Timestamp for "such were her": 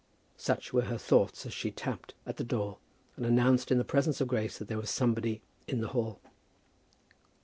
0.39-0.97